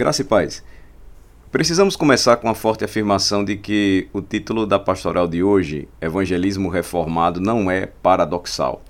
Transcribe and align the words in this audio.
Graça 0.00 0.22
e 0.22 0.24
paz. 0.24 0.64
Precisamos 1.52 1.94
começar 1.94 2.38
com 2.38 2.48
a 2.48 2.54
forte 2.54 2.82
afirmação 2.82 3.44
de 3.44 3.58
que 3.58 4.08
o 4.14 4.22
título 4.22 4.64
da 4.64 4.78
pastoral 4.78 5.28
de 5.28 5.42
hoje, 5.42 5.88
Evangelismo 6.00 6.70
Reformado, 6.70 7.38
não 7.38 7.70
é 7.70 7.84
paradoxal. 7.84 8.82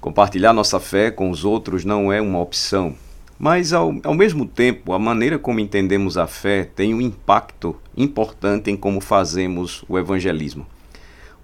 Compartilhar 0.00 0.52
nossa 0.52 0.80
fé 0.80 1.12
com 1.12 1.30
os 1.30 1.44
outros 1.44 1.84
não 1.84 2.12
é 2.12 2.20
uma 2.20 2.40
opção, 2.40 2.96
mas 3.38 3.72
ao, 3.72 3.94
ao 4.02 4.12
mesmo 4.12 4.44
tempo, 4.44 4.92
a 4.92 4.98
maneira 4.98 5.38
como 5.38 5.60
entendemos 5.60 6.18
a 6.18 6.26
fé 6.26 6.64
tem 6.64 6.92
um 6.92 7.00
impacto 7.00 7.76
importante 7.96 8.72
em 8.72 8.76
como 8.76 9.00
fazemos 9.00 9.84
o 9.88 9.96
evangelismo. 9.96 10.66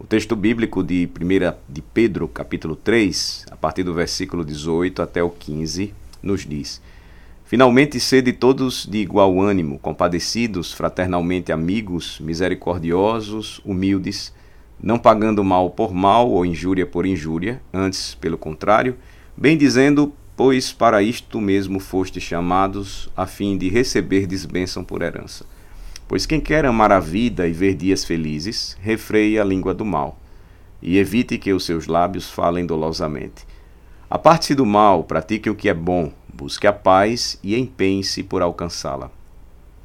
O 0.00 0.04
texto 0.04 0.34
bíblico 0.34 0.82
de 0.82 1.08
1 1.08 1.54
de 1.68 1.80
Pedro, 1.80 2.26
capítulo 2.26 2.74
3, 2.74 3.46
a 3.52 3.56
partir 3.56 3.84
do 3.84 3.94
versículo 3.94 4.44
18 4.44 5.00
até 5.00 5.22
o 5.22 5.30
15, 5.30 5.94
nos 6.20 6.44
diz: 6.44 6.82
Finalmente, 7.50 7.98
sede 7.98 8.32
todos 8.32 8.86
de 8.86 8.98
igual 8.98 9.40
ânimo, 9.40 9.76
compadecidos, 9.76 10.72
fraternalmente 10.72 11.50
amigos, 11.50 12.20
misericordiosos, 12.20 13.60
humildes, 13.64 14.32
não 14.80 14.96
pagando 14.96 15.42
mal 15.42 15.68
por 15.68 15.92
mal 15.92 16.30
ou 16.30 16.46
injúria 16.46 16.86
por 16.86 17.04
injúria, 17.04 17.60
antes, 17.74 18.14
pelo 18.14 18.38
contrário, 18.38 18.96
bem 19.36 19.56
dizendo, 19.56 20.12
pois 20.36 20.72
para 20.72 21.02
isto 21.02 21.40
mesmo 21.40 21.80
foste 21.80 22.20
chamados, 22.20 23.10
a 23.16 23.26
fim 23.26 23.58
de 23.58 23.68
receber 23.68 24.28
bênção 24.48 24.84
por 24.84 25.02
herança. 25.02 25.44
Pois 26.06 26.26
quem 26.26 26.40
quer 26.40 26.64
amar 26.64 26.92
a 26.92 27.00
vida 27.00 27.48
e 27.48 27.52
ver 27.52 27.74
dias 27.74 28.04
felizes, 28.04 28.78
refreie 28.80 29.40
a 29.40 29.44
língua 29.44 29.74
do 29.74 29.84
mal, 29.84 30.20
e 30.80 30.98
evite 30.98 31.36
que 31.36 31.52
os 31.52 31.64
seus 31.64 31.88
lábios 31.88 32.30
falem 32.30 32.64
dolosamente. 32.64 33.44
Aparte-se 34.08 34.54
do 34.54 34.64
mal, 34.64 35.02
pratique 35.02 35.50
o 35.50 35.54
que 35.56 35.68
é 35.68 35.74
bom, 35.74 36.12
Busque 36.40 36.66
a 36.66 36.72
paz 36.72 37.38
e 37.42 37.54
empenhe-se 37.54 38.22
por 38.22 38.40
alcançá-la. 38.40 39.10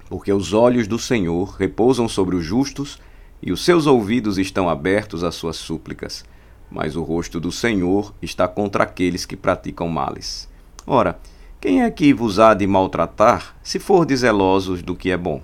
Porque 0.07 0.31
os 0.31 0.53
olhos 0.53 0.87
do 0.87 0.97
Senhor 0.97 1.53
repousam 1.59 2.07
sobre 2.07 2.33
os 2.33 2.45
justos 2.45 2.97
e 3.41 3.51
os 3.51 3.65
seus 3.65 3.85
ouvidos 3.85 4.37
estão 4.37 4.69
abertos 4.69 5.21
às 5.21 5.35
suas 5.35 5.57
súplicas, 5.57 6.23
mas 6.71 6.95
o 6.95 7.03
rosto 7.03 7.41
do 7.41 7.51
Senhor 7.51 8.13
está 8.21 8.47
contra 8.47 8.85
aqueles 8.85 9.25
que 9.25 9.35
praticam 9.35 9.89
males. 9.89 10.47
Ora, 10.87 11.19
quem 11.59 11.83
é 11.83 11.91
que 11.91 12.13
vos 12.13 12.39
há 12.39 12.53
de 12.53 12.65
maltratar, 12.65 13.53
se 13.61 13.77
for 13.77 14.07
zelosos 14.15 14.81
do 14.81 14.95
que 14.95 15.11
é 15.11 15.17
bom? 15.17 15.41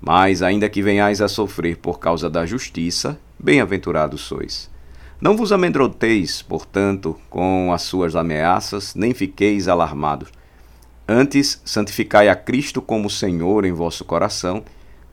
Mas, 0.00 0.42
ainda 0.42 0.68
que 0.68 0.82
venhais 0.82 1.20
a 1.20 1.28
sofrer 1.28 1.76
por 1.76 2.00
causa 2.00 2.28
da 2.28 2.44
justiça, 2.44 3.16
bem-aventurados 3.38 4.22
sois. 4.22 4.68
Não 5.18 5.34
vos 5.34 5.50
amedronteis, 5.50 6.42
portanto, 6.42 7.16
com 7.30 7.72
as 7.72 7.80
suas 7.82 8.14
ameaças, 8.14 8.94
nem 8.94 9.14
fiqueis 9.14 9.66
alarmados. 9.66 10.28
Antes, 11.08 11.58
santificai 11.64 12.28
a 12.28 12.36
Cristo 12.36 12.82
como 12.82 13.08
Senhor 13.08 13.64
em 13.64 13.72
vosso 13.72 14.04
coração, 14.04 14.62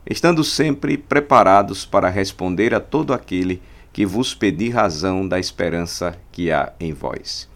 estando 0.08 0.44
sempre 0.44 0.98
preparados 0.98 1.86
para 1.86 2.10
responder 2.10 2.74
a 2.74 2.80
todo 2.80 3.14
aquele 3.14 3.62
que 3.94 4.04
vos 4.04 4.34
pedir 4.34 4.70
razão 4.70 5.26
da 5.26 5.38
esperança 5.38 6.18
que 6.30 6.52
há 6.52 6.74
em 6.78 6.92
vós. 6.92 7.48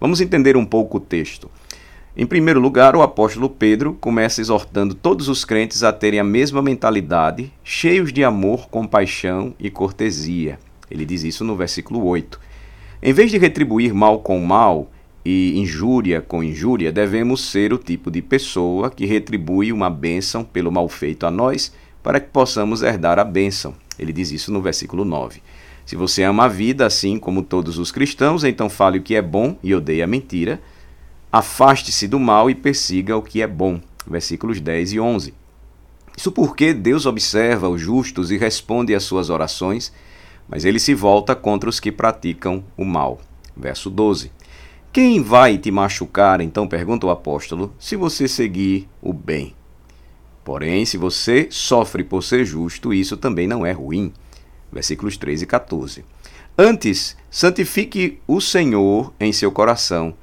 Vamos 0.00 0.22
entender 0.22 0.56
um 0.56 0.64
pouco 0.64 0.96
o 0.96 1.00
texto. 1.00 1.50
Em 2.16 2.24
primeiro 2.24 2.60
lugar, 2.60 2.96
o 2.96 3.02
apóstolo 3.02 3.50
Pedro 3.50 3.92
começa 3.92 4.40
exortando 4.40 4.94
todos 4.94 5.28
os 5.28 5.44
crentes 5.44 5.82
a 5.82 5.92
terem 5.92 6.18
a 6.18 6.24
mesma 6.24 6.62
mentalidade, 6.62 7.52
cheios 7.62 8.10
de 8.10 8.24
amor, 8.24 8.70
compaixão 8.70 9.54
e 9.60 9.68
cortesia. 9.68 10.58
Ele 10.90 11.04
diz 11.04 11.22
isso 11.22 11.44
no 11.44 11.54
versículo 11.54 12.04
8. 12.04 12.40
Em 13.02 13.12
vez 13.12 13.30
de 13.30 13.38
retribuir 13.38 13.94
mal 13.94 14.18
com 14.20 14.38
mal 14.40 14.90
e 15.24 15.58
injúria 15.58 16.20
com 16.20 16.42
injúria, 16.42 16.90
devemos 16.90 17.50
ser 17.50 17.72
o 17.72 17.78
tipo 17.78 18.10
de 18.10 18.20
pessoa 18.20 18.90
que 18.90 19.06
retribui 19.06 19.72
uma 19.72 19.88
bênção 19.88 20.42
pelo 20.44 20.72
mal 20.72 20.88
feito 20.88 21.26
a 21.26 21.30
nós, 21.30 21.72
para 22.02 22.18
que 22.18 22.28
possamos 22.30 22.82
herdar 22.82 23.18
a 23.18 23.24
bênção. 23.24 23.74
Ele 23.98 24.12
diz 24.12 24.30
isso 24.30 24.50
no 24.50 24.60
versículo 24.62 25.04
9. 25.04 25.42
Se 25.84 25.96
você 25.96 26.22
ama 26.22 26.44
a 26.44 26.48
vida 26.48 26.86
assim 26.86 27.18
como 27.18 27.42
todos 27.42 27.78
os 27.78 27.90
cristãos, 27.90 28.44
então 28.44 28.70
fale 28.70 28.98
o 28.98 29.02
que 29.02 29.14
é 29.14 29.22
bom 29.22 29.58
e 29.62 29.74
odeie 29.74 30.02
a 30.02 30.06
mentira. 30.06 30.60
Afaste-se 31.32 32.08
do 32.08 32.18
mal 32.18 32.50
e 32.50 32.54
persiga 32.54 33.16
o 33.16 33.22
que 33.22 33.42
é 33.42 33.46
bom. 33.46 33.80
Versículos 34.06 34.60
10 34.60 34.92
e 34.92 35.00
11. 35.00 35.34
Isso 36.16 36.32
porque 36.32 36.74
Deus 36.74 37.06
observa 37.06 37.68
os 37.68 37.80
justos 37.80 38.30
e 38.30 38.36
responde 38.36 38.94
às 38.94 39.04
suas 39.04 39.30
orações 39.30 39.92
mas 40.50 40.64
ele 40.64 40.80
se 40.80 40.94
volta 40.94 41.34
contra 41.36 41.70
os 41.70 41.78
que 41.78 41.92
praticam 41.92 42.64
o 42.76 42.84
mal. 42.84 43.20
Verso 43.56 43.88
12. 43.88 44.32
Quem 44.92 45.22
vai 45.22 45.56
te 45.56 45.70
machucar, 45.70 46.40
então 46.40 46.66
pergunta 46.66 47.06
o 47.06 47.10
apóstolo, 47.10 47.72
se 47.78 47.94
você 47.94 48.26
seguir 48.26 48.88
o 49.00 49.12
bem? 49.12 49.54
Porém, 50.44 50.84
se 50.84 50.96
você 50.96 51.46
sofre 51.50 52.02
por 52.02 52.24
ser 52.24 52.44
justo, 52.44 52.92
isso 52.92 53.16
também 53.16 53.46
não 53.46 53.64
é 53.64 53.70
ruim. 53.70 54.12
Versículos 54.72 55.16
13 55.16 55.44
e 55.44 55.46
14. 55.46 56.04
Antes, 56.58 57.16
santifique 57.30 58.18
o 58.26 58.40
Senhor 58.40 59.12
em 59.20 59.32
seu 59.32 59.52
coração 59.52 60.14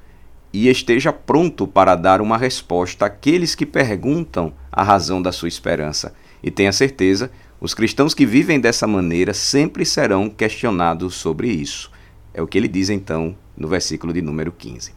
e 0.51 0.67
esteja 0.67 1.13
pronto 1.13 1.65
para 1.65 1.95
dar 1.95 2.19
uma 2.19 2.37
resposta 2.37 3.05
àqueles 3.05 3.55
que 3.55 3.65
perguntam 3.65 4.53
a 4.71 4.83
razão 4.83 5.21
da 5.21 5.31
sua 5.31 5.47
esperança. 5.47 6.13
E 6.43 6.51
tenha 6.51 6.71
certeza 6.71 7.31
os 7.59 7.73
cristãos 7.73 8.13
que 8.13 8.25
vivem 8.25 8.59
dessa 8.59 8.85
maneira 8.85 9.33
sempre 9.33 9.83
serão 9.83 10.29
questionados 10.29 11.15
sobre 11.15 11.49
isso. 11.49 11.91
É 12.33 12.41
o 12.41 12.47
que 12.47 12.57
ele 12.57 12.67
diz 12.67 12.89
então 12.89 13.35
no 13.57 13.67
versículo 13.67 14.13
de 14.13 14.21
número 14.21 14.51
15. 14.51 14.91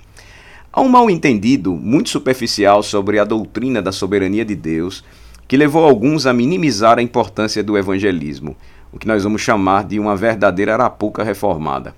Há 0.73 0.81
um 0.83 0.89
mal-entendido 0.89 1.75
muito 1.75 2.11
superficial 2.11 2.83
sobre 2.83 3.19
a 3.19 3.25
doutrina 3.25 3.81
da 3.81 3.91
soberania 3.91 4.45
de 4.45 4.55
Deus 4.55 5.03
que 5.49 5.57
levou 5.57 5.85
alguns 5.85 6.27
a 6.27 6.33
minimizar 6.33 6.99
a 6.99 7.03
importância 7.03 7.61
do 7.65 7.77
evangelismo, 7.77 8.55
o 8.93 8.99
que 8.99 9.09
nós 9.09 9.25
vamos 9.25 9.41
chamar 9.41 9.85
de 9.85 9.99
uma 9.99 10.15
verdadeira 10.15 10.75
arapuca 10.75 11.25
reformada. 11.25 11.95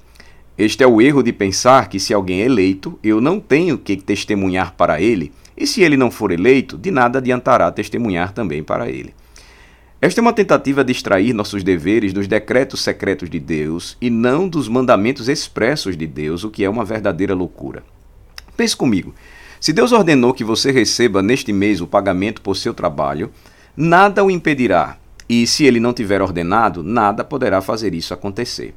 Este 0.56 0.84
é 0.84 0.86
o 0.86 1.02
erro 1.02 1.22
de 1.22 1.32
pensar 1.32 1.88
que 1.88 2.00
se 2.00 2.14
alguém 2.14 2.40
é 2.40 2.46
eleito, 2.46 2.98
eu 3.02 3.20
não 3.20 3.40
tenho 3.40 3.76
que 3.76 3.96
testemunhar 3.96 4.74
para 4.74 5.02
ele, 5.02 5.32
e 5.56 5.66
se 5.66 5.82
ele 5.82 5.96
não 5.96 6.10
for 6.10 6.30
eleito, 6.30 6.78
de 6.78 6.90
nada 6.90 7.18
adiantará 7.18 7.70
testemunhar 7.70 8.32
também 8.32 8.62
para 8.62 8.88
ele. 8.88 9.12
Esta 10.02 10.20
é 10.20 10.22
uma 10.22 10.32
tentativa 10.32 10.82
de 10.82 10.90
extrair 10.90 11.32
nossos 11.32 11.62
deveres 11.62 12.12
dos 12.12 12.26
decretos 12.26 12.80
secretos 12.80 13.30
de 13.30 13.38
Deus 13.38 13.96
e 14.00 14.10
não 14.10 14.48
dos 14.48 14.66
mandamentos 14.66 15.28
expressos 15.28 15.96
de 15.96 16.08
Deus, 16.08 16.42
o 16.42 16.50
que 16.50 16.64
é 16.64 16.68
uma 16.68 16.84
verdadeira 16.84 17.36
loucura. 17.36 17.84
Pense 18.56 18.76
comigo. 18.76 19.14
Se 19.60 19.72
Deus 19.72 19.92
ordenou 19.92 20.34
que 20.34 20.42
você 20.42 20.72
receba 20.72 21.22
neste 21.22 21.52
mês 21.52 21.80
o 21.80 21.86
pagamento 21.86 22.42
por 22.42 22.56
seu 22.56 22.74
trabalho, 22.74 23.30
nada 23.76 24.24
o 24.24 24.30
impedirá. 24.30 24.98
E 25.28 25.46
se 25.46 25.64
ele 25.66 25.78
não 25.78 25.92
tiver 25.92 26.20
ordenado, 26.20 26.82
nada 26.82 27.22
poderá 27.22 27.60
fazer 27.60 27.94
isso 27.94 28.12
acontecer. 28.12 28.74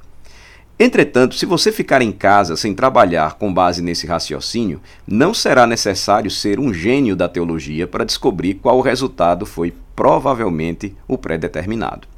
Entretanto, 0.77 1.35
se 1.35 1.45
você 1.45 1.71
ficar 1.71 2.01
em 2.01 2.11
casa 2.11 2.57
sem 2.57 2.73
trabalhar 2.73 3.35
com 3.35 3.53
base 3.53 3.81
nesse 3.81 4.05
raciocínio, 4.05 4.81
não 5.07 5.33
será 5.33 5.65
necessário 5.65 6.29
ser 6.29 6.59
um 6.59 6.73
gênio 6.73 7.15
da 7.15 7.29
teologia 7.29 7.87
para 7.87 8.03
descobrir 8.03 8.55
qual 8.55 8.81
resultado 8.81 9.45
foi 9.45 9.73
provavelmente 9.95 10.93
o 11.07 11.17
pré-determinado. 11.17 12.09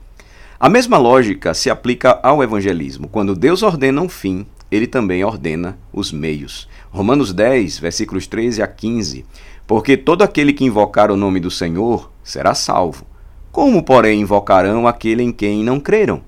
A 0.59 0.69
mesma 0.69 0.97
lógica 0.97 1.53
se 1.53 1.69
aplica 1.69 2.19
ao 2.23 2.41
evangelismo. 2.41 3.07
Quando 3.07 3.35
Deus 3.35 3.61
ordena 3.61 4.01
um 4.01 4.09
fim, 4.09 4.47
ele 4.71 4.87
também 4.87 5.23
ordena 5.23 5.77
os 5.93 6.11
meios. 6.11 6.67
Romanos 6.89 7.31
10, 7.31 7.77
versículos 7.77 8.25
13 8.25 8.63
a 8.63 8.67
15. 8.67 9.23
Porque 9.67 9.95
todo 9.95 10.23
aquele 10.23 10.51
que 10.51 10.65
invocar 10.65 11.11
o 11.11 11.15
nome 11.15 11.39
do 11.39 11.51
Senhor 11.51 12.11
será 12.23 12.55
salvo. 12.55 13.05
Como, 13.51 13.83
porém, 13.83 14.21
invocarão 14.21 14.87
aquele 14.87 15.21
em 15.21 15.31
quem 15.31 15.63
não 15.63 15.79
creram? 15.79 16.23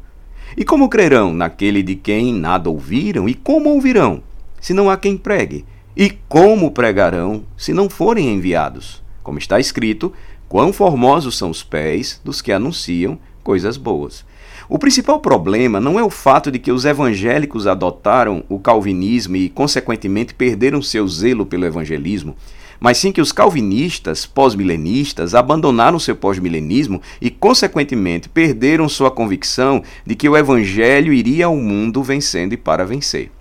E 0.58 0.64
como 0.64 0.90
crerão 0.90 1.34
naquele 1.34 1.84
de 1.84 1.96
quem 1.96 2.34
nada 2.34 2.70
ouviram? 2.70 3.28
E 3.28 3.34
como 3.34 3.70
ouvirão, 3.70 4.22
se 4.60 4.74
não 4.74 4.90
há 4.90 4.98
quem 4.98 5.18
pregue? 5.18 5.66
E 5.96 6.12
como 6.28 6.72
pregarão, 6.72 7.44
se 7.58 7.74
não 7.74 7.90
forem 7.90 8.34
enviados? 8.34 9.02
Como 9.22 9.38
está 9.38 9.60
escrito, 9.60 10.14
Quão 10.50 10.74
formosos 10.74 11.38
são 11.38 11.52
os 11.52 11.62
pés 11.62 12.20
dos 12.26 12.42
que 12.42 12.52
anunciam 12.52 13.20
coisas 13.44 13.78
boas. 13.78 14.26
O 14.68 14.80
principal 14.80 15.20
problema 15.20 15.80
não 15.80 16.00
é 16.00 16.04
o 16.04 16.10
fato 16.10 16.50
de 16.50 16.58
que 16.58 16.72
os 16.72 16.86
evangélicos 16.86 17.68
adotaram 17.68 18.44
o 18.50 18.58
calvinismo 18.58 19.36
e, 19.36 19.48
consequentemente, 19.48 20.34
perderam 20.34 20.82
seu 20.82 21.08
zelo 21.08 21.46
pelo 21.46 21.68
evangelismo, 21.68 22.36
mas 22.80 22.98
sim 22.98 23.12
que 23.12 23.22
os 23.22 23.32
calvinistas 23.32 24.26
pós-milenistas 24.26 25.36
abandonaram 25.36 26.00
seu 26.00 26.16
pós-milenismo 26.16 27.02
e, 27.22 27.30
consequentemente, 27.30 28.30
perderam 28.30 28.88
sua 28.88 29.12
convicção 29.12 29.84
de 30.06 30.16
que 30.16 30.30
o 30.30 30.38
evangelho 30.38 31.12
iria 31.12 31.48
ao 31.48 31.56
mundo 31.56 32.02
vencendo 32.02 32.54
e 32.54 32.58
para 32.58 32.86
vencer. 32.86 33.32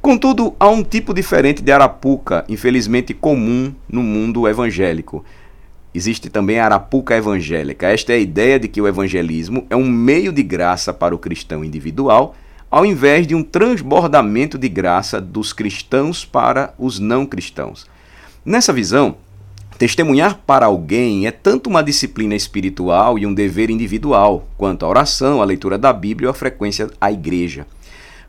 Contudo, 0.00 0.54
há 0.60 0.68
um 0.68 0.84
tipo 0.84 1.12
diferente 1.12 1.60
de 1.60 1.72
arapuca, 1.72 2.44
infelizmente 2.48 3.12
comum 3.12 3.74
no 3.88 4.02
mundo 4.02 4.46
evangélico. 4.46 5.24
Existe 5.92 6.30
também 6.30 6.60
a 6.60 6.66
arapuca 6.66 7.16
evangélica. 7.16 7.88
Esta 7.88 8.12
é 8.12 8.16
a 8.16 8.20
ideia 8.20 8.60
de 8.60 8.68
que 8.68 8.80
o 8.80 8.86
evangelismo 8.86 9.66
é 9.68 9.74
um 9.74 9.88
meio 9.88 10.32
de 10.32 10.42
graça 10.42 10.92
para 10.92 11.14
o 11.14 11.18
cristão 11.18 11.64
individual, 11.64 12.36
ao 12.70 12.86
invés 12.86 13.26
de 13.26 13.34
um 13.34 13.42
transbordamento 13.42 14.56
de 14.56 14.68
graça 14.68 15.20
dos 15.20 15.52
cristãos 15.52 16.24
para 16.24 16.72
os 16.78 17.00
não 17.00 17.26
cristãos. 17.26 17.86
Nessa 18.44 18.72
visão, 18.72 19.16
Testemunhar 19.78 20.40
para 20.44 20.66
alguém 20.66 21.28
é 21.28 21.30
tanto 21.30 21.70
uma 21.70 21.84
disciplina 21.84 22.34
espiritual 22.34 23.16
e 23.16 23.24
um 23.24 23.32
dever 23.32 23.70
individual, 23.70 24.48
quanto 24.56 24.84
a 24.84 24.88
oração, 24.88 25.40
a 25.40 25.44
leitura 25.44 25.78
da 25.78 25.92
Bíblia 25.92 26.28
ou 26.28 26.32
a 26.32 26.34
frequência 26.34 26.90
à 27.00 27.12
igreja. 27.12 27.64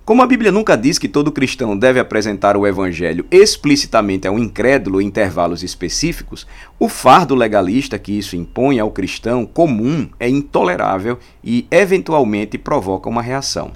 Como 0.06 0.22
a 0.22 0.28
Bíblia 0.28 0.52
nunca 0.52 0.76
diz 0.76 1.00
que 1.00 1.08
todo 1.08 1.32
cristão 1.32 1.76
deve 1.76 2.00
apresentar 2.00 2.56
o 2.56 2.68
Evangelho 2.68 3.26
explicitamente 3.32 4.28
a 4.28 4.32
um 4.32 4.38
incrédulo 4.38 5.02
em 5.02 5.08
intervalos 5.08 5.64
específicos, 5.64 6.46
o 6.78 6.88
fardo 6.88 7.34
legalista 7.34 7.98
que 7.98 8.16
isso 8.16 8.36
impõe 8.36 8.80
ao 8.80 8.92
cristão 8.92 9.44
comum 9.44 10.08
é 10.20 10.30
intolerável 10.30 11.18
e, 11.44 11.66
eventualmente, 11.72 12.60
provoca 12.60 13.10
uma 13.10 13.24
reação. 13.24 13.72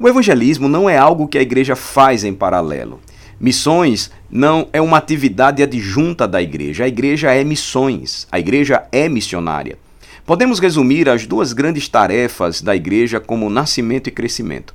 O 0.00 0.08
evangelismo 0.08 0.68
não 0.68 0.88
é 0.88 0.96
algo 0.96 1.26
que 1.26 1.36
a 1.36 1.42
igreja 1.42 1.74
faz 1.74 2.24
em 2.24 2.32
paralelo. 2.32 3.00
Missões 3.40 4.10
não 4.28 4.68
é 4.72 4.80
uma 4.80 4.96
atividade 4.96 5.62
adjunta 5.62 6.26
da 6.26 6.42
igreja. 6.42 6.84
A 6.84 6.88
igreja 6.88 7.32
é 7.32 7.44
missões. 7.44 8.26
A 8.32 8.38
igreja 8.38 8.84
é 8.90 9.08
missionária. 9.08 9.78
Podemos 10.26 10.58
resumir 10.58 11.08
as 11.08 11.24
duas 11.24 11.52
grandes 11.52 11.88
tarefas 11.88 12.60
da 12.60 12.74
igreja 12.74 13.20
como 13.20 13.48
nascimento 13.48 14.08
e 14.08 14.10
crescimento. 14.10 14.74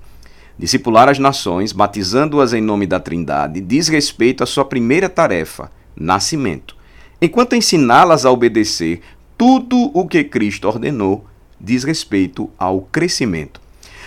Discipular 0.57 1.09
as 1.09 1.19
nações, 1.19 1.71
batizando-as 1.71 2.53
em 2.53 2.61
nome 2.61 2.87
da 2.87 2.99
Trindade, 2.99 3.59
diz 3.59 3.87
respeito 3.87 4.43
à 4.43 4.47
sua 4.47 4.63
primeira 4.63 5.09
tarefa, 5.09 5.69
nascimento. 5.95 6.75
Enquanto 7.21 7.55
ensiná-las 7.55 8.25
a 8.25 8.31
obedecer 8.31 9.01
tudo 9.37 9.91
o 9.93 10.07
que 10.07 10.23
Cristo 10.23 10.67
ordenou, 10.67 11.25
diz 11.59 11.83
respeito 11.83 12.49
ao 12.57 12.81
crescimento. 12.81 13.62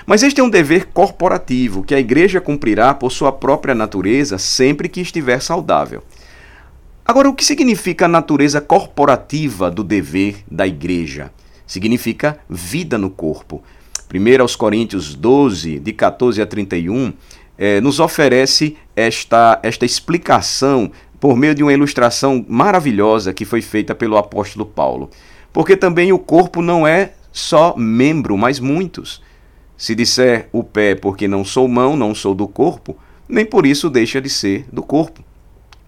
Mas 0.07 0.23
este 0.23 0.41
é 0.41 0.45
um 0.45 0.49
dever 0.49 0.87
corporativo 0.87 1.83
que 1.83 1.93
a 1.93 1.99
igreja 1.99 2.41
cumprirá 2.41 2.95
por 2.95 3.11
sua 3.11 3.33
própria 3.33 3.75
natureza 3.75 4.39
sempre 4.39 4.89
que 4.89 5.01
estiver 5.01 5.43
saudável. 5.43 6.05
Agora, 7.05 7.29
o 7.29 7.35
que 7.35 7.45
significa 7.45 8.05
a 8.05 8.09
natureza 8.09 8.61
corporativa 8.61 9.69
do 9.69 9.83
dever 9.83 10.45
da 10.49 10.65
igreja? 10.65 11.33
Significa 11.67 12.39
vida 12.49 12.97
no 12.97 13.11
corpo. 13.11 13.65
1 14.15 14.41
aos 14.41 14.55
Coríntios 14.55 15.13
12, 15.13 15.81
de 15.81 15.93
14 15.93 16.41
a 16.41 16.47
31, 16.47 17.13
eh, 17.59 17.81
nos 17.81 17.99
oferece 17.99 18.77
esta, 18.95 19.59
esta 19.61 19.85
explicação 19.85 20.93
por 21.19 21.37
meio 21.37 21.55
de 21.55 21.65
uma 21.65 21.73
ilustração 21.73 22.45
maravilhosa 22.49 23.33
que 23.33 23.45
foi 23.45 23.61
feita 23.61 23.93
pelo 23.93 24.17
apóstolo 24.17 24.67
Paulo. 24.67 25.11
Porque 25.53 25.77
também 25.77 26.13
o 26.13 26.19
corpo 26.19 26.63
não 26.63 26.87
é 26.87 27.15
só 27.33 27.75
membro, 27.77 28.37
mas 28.37 28.61
muitos. 28.61 29.26
Se 29.77 29.95
disser 29.95 30.49
o 30.53 30.65
pé 30.65 30.95
porque 30.95 31.29
não 31.29 31.45
sou 31.45 31.69
mão, 31.69 31.97
não 31.97 32.15
sou 32.15 32.35
do 32.35 32.49
corpo, 32.49 32.97
nem 33.29 33.45
por 33.45 33.67
isso 33.67 33.91
deixa 33.91 34.21
de 34.21 34.31
ser 34.31 34.67
do 34.73 34.83
corpo. 34.83 35.23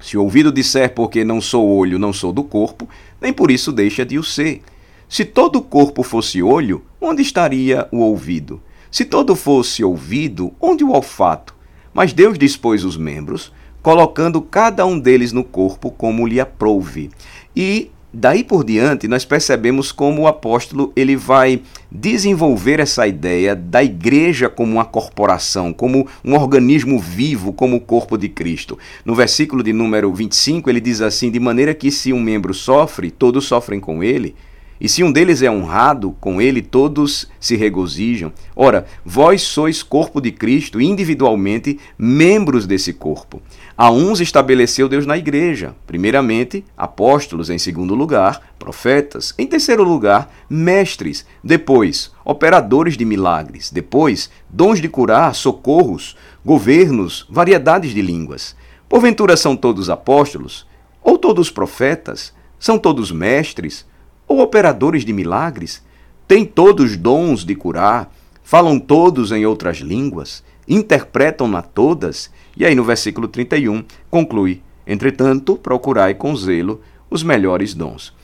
Se 0.00 0.16
o 0.16 0.22
ouvido 0.22 0.52
disser 0.52 0.94
porque 0.94 1.24
não 1.24 1.40
sou 1.40 1.68
olho, 1.68 1.98
não 1.98 2.12
sou 2.12 2.32
do 2.32 2.44
corpo, 2.44 2.88
nem 3.20 3.32
por 3.32 3.50
isso 3.50 3.72
deixa 3.72 4.04
de 4.04 4.18
o 4.18 4.22
ser. 4.22 4.62
Se 5.08 5.24
todo 5.24 5.56
o 5.56 5.62
corpo 5.62 6.02
fosse 6.02 6.42
olho, 6.42 6.84
onde 7.00 7.22
estaria 7.22 7.88
o 7.90 7.98
ouvido? 7.98 8.60
Se 8.90 9.04
todo 9.04 9.34
fosse 9.34 9.82
ouvido, 9.82 10.52
onde 10.60 10.84
o 10.84 10.92
olfato? 10.92 11.54
Mas 11.92 12.12
Deus 12.12 12.38
dispôs 12.38 12.84
os 12.84 12.96
membros, 12.96 13.52
colocando 13.82 14.40
cada 14.42 14.84
um 14.84 14.98
deles 14.98 15.32
no 15.32 15.42
corpo 15.42 15.90
como 15.90 16.26
lhe 16.26 16.38
aprouve. 16.38 17.10
E 17.56 17.90
Daí 18.10 18.42
por 18.42 18.64
diante, 18.64 19.06
nós 19.06 19.26
percebemos 19.26 19.92
como 19.92 20.22
o 20.22 20.26
apóstolo 20.26 20.90
ele 20.96 21.14
vai 21.14 21.60
desenvolver 21.92 22.80
essa 22.80 23.06
ideia 23.06 23.54
da 23.54 23.84
igreja 23.84 24.48
como 24.48 24.72
uma 24.72 24.84
corporação, 24.86 25.74
como 25.74 26.08
um 26.24 26.34
organismo 26.34 26.98
vivo, 26.98 27.52
como 27.52 27.76
o 27.76 27.80
corpo 27.80 28.16
de 28.16 28.30
Cristo. 28.30 28.78
No 29.04 29.14
versículo 29.14 29.62
de 29.62 29.74
número 29.74 30.10
25, 30.10 30.70
ele 30.70 30.80
diz 30.80 31.02
assim: 31.02 31.30
De 31.30 31.38
maneira 31.38 31.74
que 31.74 31.90
se 31.90 32.10
um 32.10 32.20
membro 32.20 32.54
sofre, 32.54 33.10
todos 33.10 33.44
sofrem 33.44 33.78
com 33.78 34.02
ele. 34.02 34.34
E 34.80 34.88
se 34.88 35.02
um 35.02 35.10
deles 35.10 35.42
é 35.42 35.50
honrado, 35.50 36.16
com 36.20 36.40
ele 36.40 36.62
todos 36.62 37.28
se 37.40 37.56
regozijam. 37.56 38.32
Ora, 38.54 38.86
vós 39.04 39.42
sois 39.42 39.82
corpo 39.82 40.20
de 40.20 40.30
Cristo, 40.30 40.80
individualmente 40.80 41.78
membros 41.98 42.66
desse 42.66 42.92
corpo. 42.92 43.42
A 43.76 43.90
uns 43.90 44.20
estabeleceu 44.20 44.88
Deus 44.88 45.06
na 45.06 45.18
igreja, 45.18 45.74
primeiramente 45.86 46.64
apóstolos, 46.76 47.50
em 47.50 47.58
segundo 47.58 47.94
lugar, 47.94 48.54
profetas, 48.58 49.34
em 49.38 49.46
terceiro 49.46 49.82
lugar, 49.82 50.32
mestres, 50.48 51.26
depois, 51.42 52.12
operadores 52.24 52.96
de 52.96 53.04
milagres, 53.04 53.70
depois, 53.70 54.30
dons 54.48 54.80
de 54.80 54.88
curar, 54.88 55.34
socorros, 55.34 56.16
governos, 56.44 57.26
variedades 57.28 57.92
de 57.92 58.02
línguas. 58.02 58.54
Porventura 58.88 59.36
são 59.36 59.56
todos 59.56 59.90
apóstolos? 59.90 60.66
Ou 61.02 61.18
todos 61.18 61.50
profetas? 61.50 62.32
São 62.58 62.78
todos 62.78 63.12
mestres? 63.12 63.86
Ou 64.28 64.40
operadores 64.40 65.04
de 65.04 65.12
milagres? 65.12 65.82
Têm 66.28 66.44
todos 66.44 66.96
dons 66.96 67.44
de 67.44 67.54
curar? 67.54 68.14
Falam 68.44 68.78
todos 68.78 69.32
em 69.32 69.46
outras 69.46 69.78
línguas? 69.78 70.44
interpretam-na 70.68 71.62
todas, 71.62 72.30
e 72.56 72.64
aí 72.64 72.74
no 72.74 72.84
versículo 72.84 73.26
31 73.26 73.82
conclui: 74.10 74.60
Entretanto, 74.86 75.56
procurai 75.56 76.14
com 76.14 76.36
zelo 76.36 76.80
os 77.10 77.22
melhores 77.22 77.74
dons. 77.74 78.14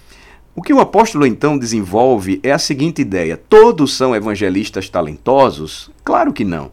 O 0.55 0.63
que 0.63 0.73
o 0.73 0.79
apóstolo 0.79 1.27
então 1.27 1.59
desenvolve 1.59 2.39
é 2.43 2.53
a 2.53 2.59
seguinte 2.59 3.01
ideia: 3.01 3.37
todos 3.37 3.97
são 3.97 4.15
evangelistas 4.15 4.89
talentosos? 4.89 5.91
Claro 6.05 6.33
que 6.33 6.45
não. 6.45 6.71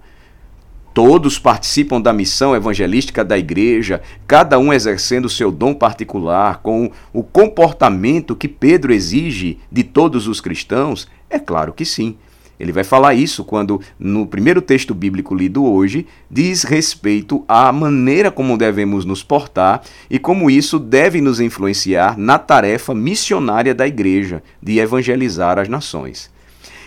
Todos 0.94 1.40
participam 1.40 2.02
da 2.02 2.12
missão 2.12 2.54
evangelística 2.54 3.24
da 3.24 3.38
igreja, 3.38 4.02
cada 4.28 4.60
um 4.60 4.74
exercendo 4.74 5.30
seu 5.30 5.50
dom 5.50 5.74
particular, 5.74 6.58
com 6.62 6.92
o 7.14 7.24
comportamento 7.24 8.36
que 8.36 8.48
Pedro 8.48 8.94
exige 8.94 9.58
de 9.72 9.84
todos 9.84 10.28
os 10.28 10.42
cristãos? 10.42 11.08
É 11.30 11.40
claro 11.40 11.72
que 11.72 11.86
sim. 11.86 12.18
Ele 12.60 12.72
vai 12.72 12.84
falar 12.84 13.16
isso 13.16 13.44
quando, 13.44 13.82
no 13.98 14.28
primeiro 14.28 14.62
texto 14.62 14.94
bíblico 14.94 15.34
lido 15.34 15.66
hoje, 15.66 16.06
diz 16.30 16.64
respeito 16.64 17.44
à 17.48 17.72
maneira 17.72 18.30
como 18.30 18.56
devemos 18.56 19.04
nos 19.04 19.24
portar 19.24 19.82
e 20.10 20.20
como 20.20 20.52
isso 20.52 20.78
deve 20.78 21.22
nos 21.22 21.40
influenciar 21.40 22.16
na 22.20 22.38
tarefa 22.38 22.94
missionária 22.94 23.74
da 23.74 23.88
igreja 23.88 24.44
de 24.62 24.78
evangelizar 24.78 25.58
as 25.58 25.68
nações. 25.68 26.30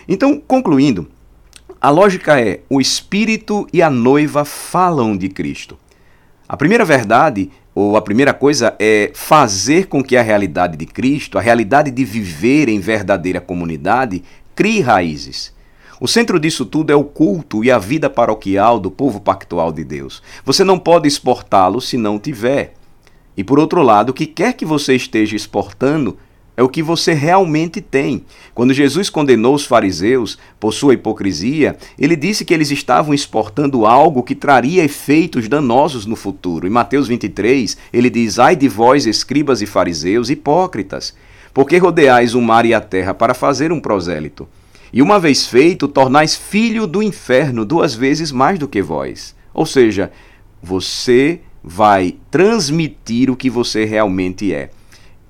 Então, 0.07 0.39
concluindo, 0.39 1.07
a 1.85 1.91
lógica 1.91 2.41
é: 2.41 2.61
o 2.67 2.81
Espírito 2.81 3.67
e 3.71 3.79
a 3.79 3.91
noiva 3.91 4.43
falam 4.43 5.15
de 5.15 5.29
Cristo. 5.29 5.77
A 6.49 6.57
primeira 6.57 6.83
verdade, 6.83 7.51
ou 7.75 7.95
a 7.95 8.01
primeira 8.01 8.33
coisa, 8.33 8.75
é 8.79 9.11
fazer 9.13 9.85
com 9.85 10.03
que 10.03 10.17
a 10.17 10.23
realidade 10.23 10.77
de 10.77 10.87
Cristo, 10.87 11.37
a 11.37 11.41
realidade 11.41 11.91
de 11.91 12.03
viver 12.03 12.69
em 12.69 12.79
verdadeira 12.79 13.39
comunidade, 13.39 14.23
crie 14.55 14.81
raízes. 14.81 15.53
O 16.01 16.07
centro 16.07 16.39
disso 16.39 16.65
tudo 16.65 16.91
é 16.91 16.95
o 16.95 17.03
culto 17.03 17.63
e 17.63 17.69
a 17.69 17.77
vida 17.77 18.09
paroquial 18.09 18.79
do 18.79 18.89
povo 18.89 19.19
pactual 19.19 19.71
de 19.71 19.83
Deus. 19.83 20.23
Você 20.43 20.63
não 20.63 20.79
pode 20.79 21.07
exportá-lo 21.07 21.79
se 21.79 21.97
não 21.97 22.17
tiver. 22.17 22.73
E 23.37 23.43
por 23.43 23.59
outro 23.59 23.83
lado, 23.83 24.09
o 24.09 24.13
que 24.13 24.25
quer 24.25 24.53
que 24.53 24.65
você 24.65 24.95
esteja 24.95 25.35
exportando 25.35 26.17
é 26.57 26.63
o 26.63 26.69
que 26.69 26.81
você 26.81 27.13
realmente 27.13 27.81
tem. 27.81 28.23
Quando 28.53 28.73
Jesus 28.73 29.09
condenou 29.09 29.53
os 29.53 29.65
fariseus 29.65 30.37
por 30.59 30.73
sua 30.73 30.93
hipocrisia, 30.93 31.77
ele 31.99 32.15
disse 32.15 32.45
que 32.45 32.53
eles 32.53 32.71
estavam 32.71 33.13
exportando 33.13 33.85
algo 33.85 34.23
que 34.23 34.35
traria 34.35 34.83
efeitos 34.83 35.47
danosos 35.47 36.05
no 36.05 36.15
futuro. 36.15 36.65
Em 36.65 36.69
Mateus 36.69 37.07
23, 37.07 37.77
ele 37.91 38.09
diz: 38.09 38.39
Ai 38.39 38.55
de 38.55 38.67
vós, 38.67 39.05
escribas 39.05 39.61
e 39.61 39.65
fariseus, 39.65 40.29
hipócritas, 40.29 41.15
porque 41.53 41.77
rodeais 41.77 42.33
o 42.33 42.41
mar 42.41 42.65
e 42.65 42.73
a 42.73 42.81
terra 42.81 43.13
para 43.13 43.33
fazer 43.33 43.71
um 43.71 43.79
prosélito. 43.79 44.47
E 44.93 45.01
uma 45.01 45.19
vez 45.19 45.45
feito, 45.45 45.89
tornais 45.89 46.35
filho 46.35 46.87
do 46.87 47.03
inferno 47.03 47.65
duas 47.65 47.93
vezes 47.93 48.31
mais 48.31 48.57
do 48.57 48.67
que 48.67 48.81
vós. 48.81 49.35
Ou 49.53 49.65
seja, 49.65 50.11
você 50.63 51.41
vai 51.61 52.15
transmitir 52.31 53.29
o 53.29 53.35
que 53.35 53.49
você 53.49 53.83
realmente 53.83 54.53
é. 54.53 54.69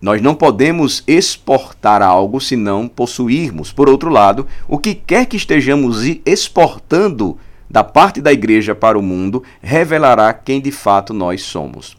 Nós 0.06 0.22
não 0.22 0.36
podemos 0.36 1.04
exportar 1.08 2.00
algo 2.04 2.40
se 2.40 2.56
não 2.56 2.88
possuirmos. 2.88 3.74
Por 3.74 3.90
outro 3.90 4.08
lado, 4.08 4.46
o 4.68 4.78
que 4.78 4.94
quer 4.94 5.26
que 5.26 5.36
estejamos 5.36 6.04
exportando 6.24 7.40
da 7.68 7.84
parte 7.84 8.22
da 8.22 8.32
igreja 8.32 8.76
para 8.76 9.00
o 9.00 9.02
mundo 9.02 9.42
revelará 9.64 10.32
quem 10.32 10.62
de 10.62 10.70
fato 10.70 11.12
nós 11.12 11.42
somos. 11.42 11.98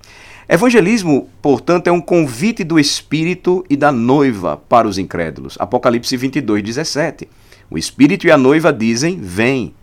Evangelismo, 0.48 1.28
portanto, 1.42 1.88
é 1.88 1.90
um 1.90 2.00
convite 2.00 2.62
do 2.62 2.78
Espírito 2.78 3.66
e 3.68 3.76
da 3.76 3.90
noiva 3.90 4.56
para 4.56 4.86
os 4.86 4.98
incrédulos. 4.98 5.56
Apocalipse 5.58 6.16
22, 6.16 6.62
17. 6.62 7.28
O 7.68 7.76
Espírito 7.76 8.24
e 8.24 8.30
a 8.30 8.38
noiva 8.38 8.72
dizem: 8.72 9.18
Vem. 9.20 9.74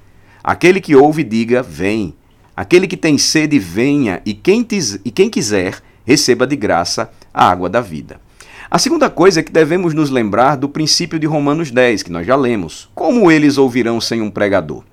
Aquele 0.41 0.79
que 0.79 0.95
ouve, 0.95 1.25
diga: 1.25 1.61
Vem. 1.61 2.13
Aquele 2.55 2.87
que 2.87 2.95
tem 2.95 3.17
sede, 3.17 3.59
venha. 3.59 4.21
E 4.25 4.33
quem, 4.33 4.65
e 5.03 5.11
quem 5.11 5.29
quiser, 5.29 5.81
receba 6.05 6.47
de 6.47 6.55
graça 6.55 7.11
a 7.33 7.49
água 7.49 7.67
da 7.67 7.81
vida. 7.81 8.21
A 8.69 8.79
segunda 8.79 9.09
coisa 9.09 9.39
é 9.39 9.43
que 9.43 9.51
devemos 9.51 9.93
nos 9.93 10.09
lembrar 10.09 10.55
do 10.55 10.67
princípio 10.67 11.19
de 11.19 11.27
Romanos 11.27 11.71
10, 11.71 12.03
que 12.03 12.11
nós 12.11 12.25
já 12.25 12.35
lemos. 12.35 12.89
Como 12.95 13.31
eles 13.31 13.57
ouvirão 13.57 14.01
sem 14.01 14.21
um 14.21 14.31
pregador? 14.31 14.83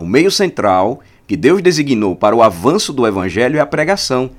O 0.00 0.06
meio 0.06 0.30
central 0.30 1.00
que 1.26 1.36
Deus 1.36 1.62
designou 1.62 2.16
para 2.16 2.34
o 2.34 2.42
avanço 2.42 2.92
do 2.92 3.06
evangelho 3.06 3.58
é 3.58 3.60
a 3.60 3.66
pregação. 3.66 4.30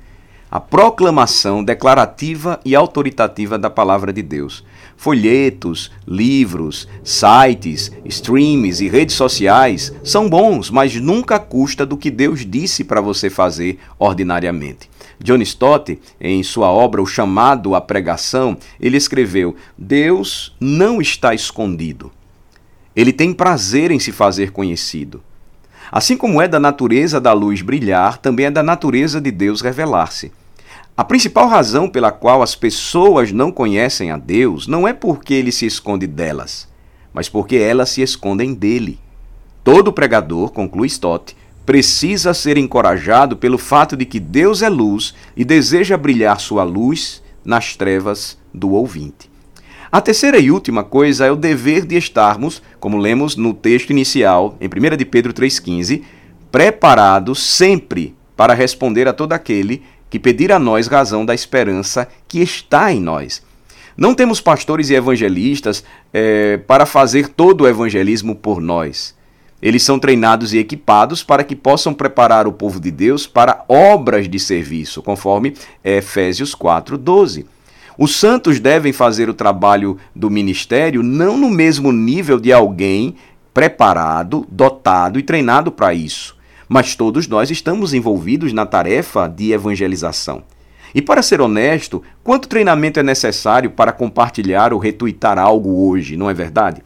a 0.54 0.60
proclamação 0.60 1.64
declarativa 1.64 2.60
e 2.64 2.76
autoritativa 2.76 3.58
da 3.58 3.68
palavra 3.68 4.12
de 4.12 4.22
Deus. 4.22 4.64
Folhetos, 4.96 5.90
livros, 6.06 6.86
sites, 7.02 7.90
streams 8.04 8.80
e 8.80 8.88
redes 8.88 9.16
sociais 9.16 9.92
são 10.04 10.30
bons, 10.30 10.70
mas 10.70 10.94
nunca 10.94 11.40
custa 11.40 11.84
do 11.84 11.96
que 11.96 12.08
Deus 12.08 12.46
disse 12.46 12.84
para 12.84 13.00
você 13.00 13.28
fazer 13.28 13.80
ordinariamente. 13.98 14.88
John 15.24 15.40
Stott, 15.40 15.98
em 16.20 16.42
sua 16.42 16.70
obra 16.70 17.00
O 17.00 17.06
Chamado 17.06 17.74
à 17.74 17.80
Pregação, 17.80 18.58
ele 18.78 18.98
escreveu: 18.98 19.56
Deus 19.76 20.54
não 20.60 21.00
está 21.00 21.32
escondido. 21.32 22.12
Ele 22.94 23.10
tem 23.10 23.32
prazer 23.32 23.90
em 23.90 23.98
se 23.98 24.12
fazer 24.12 24.52
conhecido. 24.52 25.22
Assim 25.90 26.14
como 26.14 26.42
é 26.42 26.46
da 26.46 26.60
natureza 26.60 27.18
da 27.22 27.32
luz 27.32 27.62
brilhar, 27.62 28.18
também 28.18 28.44
é 28.44 28.50
da 28.50 28.62
natureza 28.62 29.18
de 29.18 29.30
Deus 29.30 29.62
revelar-se. 29.62 30.30
A 30.94 31.02
principal 31.02 31.48
razão 31.48 31.88
pela 31.88 32.12
qual 32.12 32.42
as 32.42 32.54
pessoas 32.54 33.32
não 33.32 33.50
conhecem 33.50 34.10
a 34.10 34.18
Deus 34.18 34.66
não 34.66 34.86
é 34.86 34.92
porque 34.92 35.32
ele 35.32 35.50
se 35.50 35.64
esconde 35.64 36.06
delas, 36.06 36.68
mas 37.14 37.30
porque 37.30 37.56
elas 37.56 37.88
se 37.88 38.02
escondem 38.02 38.52
dele. 38.52 38.98
Todo 39.64 39.90
pregador, 39.90 40.50
conclui 40.50 40.86
Stott, 40.88 41.34
precisa 41.64 42.34
ser 42.34 42.56
encorajado 42.58 43.36
pelo 43.36 43.58
fato 43.58 43.96
de 43.96 44.04
que 44.04 44.20
Deus 44.20 44.62
é 44.62 44.68
luz 44.68 45.14
e 45.36 45.44
deseja 45.44 45.96
brilhar 45.96 46.38
sua 46.40 46.62
luz 46.62 47.22
nas 47.44 47.76
trevas 47.76 48.38
do 48.52 48.72
ouvinte. 48.72 49.30
A 49.90 50.00
terceira 50.00 50.38
e 50.38 50.50
última 50.50 50.82
coisa 50.82 51.24
é 51.26 51.30
o 51.30 51.36
dever 51.36 51.86
de 51.86 51.96
estarmos, 51.96 52.60
como 52.80 52.98
lemos 52.98 53.36
no 53.36 53.54
texto 53.54 53.90
inicial, 53.90 54.56
em 54.60 54.66
1 54.66 54.96
de 54.96 55.04
Pedro 55.04 55.32
3,15, 55.32 56.02
preparados 56.50 57.42
sempre 57.42 58.14
para 58.36 58.54
responder 58.54 59.06
a 59.06 59.12
todo 59.12 59.32
aquele 59.32 59.82
que 60.10 60.18
pedir 60.18 60.52
a 60.52 60.58
nós 60.58 60.86
razão 60.86 61.24
da 61.24 61.34
esperança 61.34 62.08
que 62.26 62.40
está 62.40 62.92
em 62.92 63.00
nós. 63.00 63.42
Não 63.96 64.14
temos 64.14 64.40
pastores 64.40 64.90
e 64.90 64.94
evangelistas 64.94 65.84
é, 66.12 66.56
para 66.56 66.84
fazer 66.84 67.28
todo 67.28 67.62
o 67.62 67.68
evangelismo 67.68 68.34
por 68.34 68.60
nós. 68.60 69.14
Eles 69.64 69.82
são 69.82 69.98
treinados 69.98 70.52
e 70.52 70.58
equipados 70.58 71.24
para 71.24 71.42
que 71.42 71.56
possam 71.56 71.94
preparar 71.94 72.46
o 72.46 72.52
povo 72.52 72.78
de 72.78 72.90
Deus 72.90 73.26
para 73.26 73.64
obras 73.66 74.28
de 74.28 74.38
serviço, 74.38 75.02
conforme 75.02 75.54
Efésios 75.82 76.54
4:12. 76.54 77.46
Os 77.96 78.14
santos 78.14 78.60
devem 78.60 78.92
fazer 78.92 79.30
o 79.30 79.34
trabalho 79.34 79.96
do 80.14 80.28
ministério 80.28 81.02
não 81.02 81.38
no 81.38 81.48
mesmo 81.48 81.90
nível 81.90 82.38
de 82.38 82.52
alguém 82.52 83.14
preparado, 83.54 84.46
dotado 84.50 85.18
e 85.18 85.22
treinado 85.22 85.72
para 85.72 85.94
isso 85.94 86.34
mas 86.68 86.94
todos 86.94 87.28
nós 87.28 87.50
estamos 87.50 87.94
envolvidos 87.94 88.52
na 88.52 88.66
tarefa 88.66 89.28
de 89.28 89.52
evangelização. 89.52 90.42
E 90.94 91.02
para 91.02 91.22
ser 91.22 91.40
honesto, 91.40 92.02
quanto 92.22 92.48
treinamento 92.48 93.00
é 93.00 93.02
necessário 93.02 93.70
para 93.70 93.92
compartilhar 93.92 94.72
ou 94.72 94.78
retuitar 94.78 95.38
algo 95.38 95.88
hoje, 95.88 96.16
não 96.16 96.30
é 96.30 96.34
verdade? 96.34 96.82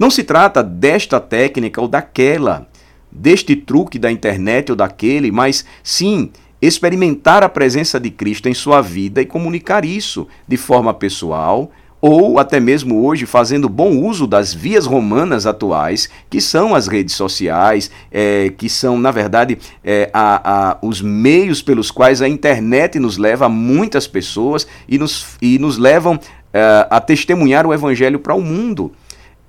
Não 0.00 0.10
se 0.10 0.24
trata 0.24 0.62
desta 0.62 1.20
técnica 1.20 1.78
ou 1.78 1.86
daquela, 1.86 2.66
deste 3.12 3.54
truque 3.54 3.98
da 3.98 4.10
internet 4.10 4.72
ou 4.72 4.76
daquele, 4.76 5.30
mas 5.30 5.62
sim 5.84 6.30
experimentar 6.62 7.42
a 7.42 7.50
presença 7.50 8.00
de 8.00 8.10
Cristo 8.10 8.48
em 8.48 8.54
sua 8.54 8.80
vida 8.80 9.20
e 9.20 9.26
comunicar 9.26 9.84
isso 9.84 10.26
de 10.48 10.56
forma 10.56 10.94
pessoal, 10.94 11.70
ou 12.00 12.38
até 12.38 12.58
mesmo 12.58 13.04
hoje 13.04 13.26
fazendo 13.26 13.68
bom 13.68 13.94
uso 13.98 14.26
das 14.26 14.54
vias 14.54 14.86
romanas 14.86 15.44
atuais, 15.44 16.08
que 16.30 16.40
são 16.40 16.74
as 16.74 16.86
redes 16.86 17.14
sociais, 17.14 17.90
é, 18.10 18.48
que 18.56 18.70
são, 18.70 18.98
na 18.98 19.10
verdade, 19.10 19.58
é, 19.84 20.08
a, 20.14 20.70
a, 20.70 20.78
os 20.80 21.02
meios 21.02 21.60
pelos 21.60 21.90
quais 21.90 22.22
a 22.22 22.28
internet 22.28 22.98
nos 22.98 23.18
leva 23.18 23.44
a 23.44 23.50
muitas 23.50 24.06
pessoas 24.06 24.66
e 24.88 24.96
nos, 24.96 25.36
e 25.42 25.58
nos 25.58 25.76
levam 25.76 26.18
é, 26.54 26.86
a 26.88 27.02
testemunhar 27.02 27.66
o 27.66 27.74
evangelho 27.74 28.18
para 28.18 28.34
o 28.34 28.40
mundo. 28.40 28.92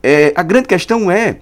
É, 0.03 0.33
a 0.35 0.43
grande 0.43 0.67
questão 0.67 1.11
é: 1.11 1.37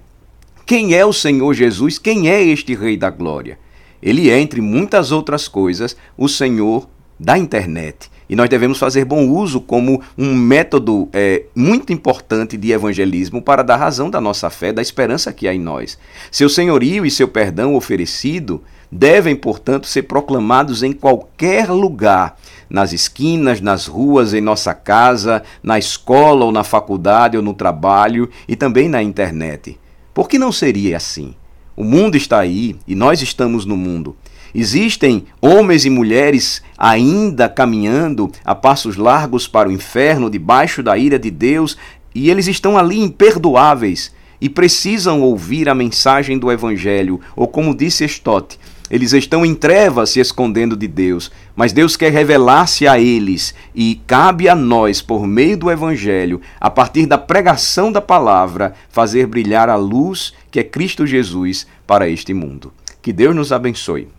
quem 0.65 0.93
é 0.93 1.05
o 1.05 1.13
Senhor 1.13 1.53
Jesus? 1.53 1.97
Quem 1.97 2.29
é 2.29 2.43
este 2.43 2.75
Rei 2.75 2.97
da 2.97 3.09
Glória? 3.09 3.57
Ele 4.01 4.29
é, 4.29 4.39
entre 4.39 4.61
muitas 4.61 5.11
outras 5.11 5.47
coisas, 5.47 5.95
o 6.17 6.27
Senhor 6.27 6.87
da 7.19 7.37
internet. 7.37 8.09
E 8.29 8.35
nós 8.35 8.47
devemos 8.47 8.77
fazer 8.77 9.03
bom 9.05 9.27
uso 9.27 9.59
como 9.59 10.01
um 10.17 10.35
método 10.35 11.09
é, 11.11 11.45
muito 11.55 11.91
importante 11.91 12.55
de 12.55 12.71
evangelismo 12.71 13.41
para 13.41 13.63
dar 13.63 13.77
razão 13.77 14.09
da 14.09 14.21
nossa 14.21 14.49
fé, 14.49 14.71
da 14.71 14.81
esperança 14.81 15.33
que 15.33 15.47
há 15.47 15.53
em 15.53 15.59
nós. 15.59 15.97
Seu 16.31 16.47
senhorio 16.47 17.05
e 17.05 17.11
seu 17.11 17.27
perdão 17.27 17.75
oferecido 17.75 18.63
devem, 18.91 19.35
portanto, 19.35 19.87
ser 19.87 20.03
proclamados 20.03 20.83
em 20.83 20.91
qualquer 20.91 21.69
lugar, 21.69 22.37
nas 22.69 22.93
esquinas, 22.93 23.61
nas 23.61 23.87
ruas, 23.87 24.33
em 24.33 24.41
nossa 24.41 24.73
casa, 24.73 25.43
na 25.61 25.77
escola 25.77 26.45
ou 26.45 26.51
na 26.51 26.63
faculdade 26.63 27.37
ou 27.37 27.43
no 27.43 27.53
trabalho 27.53 28.29
e 28.47 28.55
também 28.55 28.89
na 28.89 29.01
internet. 29.01 29.79
Por 30.13 30.27
que 30.27 30.39
não 30.39 30.51
seria 30.51 30.97
assim? 30.97 31.35
O 31.75 31.83
mundo 31.83 32.17
está 32.17 32.39
aí 32.39 32.75
e 32.87 32.95
nós 32.95 33.21
estamos 33.21 33.65
no 33.65 33.77
mundo. 33.77 34.15
Existem 34.53 35.25
homens 35.39 35.85
e 35.85 35.89
mulheres 35.89 36.61
ainda 36.77 37.47
caminhando 37.47 38.31
a 38.43 38.55
passos 38.55 38.95
largos 38.97 39.47
para 39.47 39.69
o 39.69 39.71
inferno, 39.71 40.29
debaixo 40.29 40.81
da 40.81 40.97
ira 40.97 41.19
de 41.19 41.29
Deus, 41.29 41.77
e 42.13 42.29
eles 42.29 42.47
estão 42.47 42.77
ali 42.77 42.99
imperdoáveis 42.99 44.11
e 44.41 44.49
precisam 44.49 45.21
ouvir 45.21 45.69
a 45.69 45.75
mensagem 45.75 46.37
do 46.37 46.51
Evangelho, 46.51 47.19
ou 47.35 47.47
como 47.47 47.75
disse 47.75 48.05
Stott, 48.05 48.57
eles 48.89 49.13
estão 49.13 49.45
em 49.45 49.53
trevas 49.53 50.09
se 50.09 50.19
escondendo 50.19 50.75
de 50.75 50.87
Deus, 50.87 51.31
mas 51.55 51.71
Deus 51.71 51.95
quer 51.95 52.11
revelar-se 52.11 52.87
a 52.87 52.99
eles 52.99 53.53
e 53.73 54.01
cabe 54.07 54.49
a 54.49 54.55
nós, 54.55 55.01
por 55.01 55.27
meio 55.27 55.57
do 55.57 55.71
Evangelho, 55.71 56.41
a 56.59 56.69
partir 56.69 57.05
da 57.05 57.17
pregação 57.17 57.91
da 57.91 58.01
palavra, 58.01 58.73
fazer 58.89 59.27
brilhar 59.27 59.69
a 59.69 59.75
luz 59.75 60.33
que 60.51 60.59
é 60.59 60.63
Cristo 60.63 61.05
Jesus 61.05 61.67
para 61.85 62.09
este 62.09 62.33
mundo. 62.33 62.73
Que 63.01 63.13
Deus 63.13 63.35
nos 63.35 63.51
abençoe. 63.51 64.18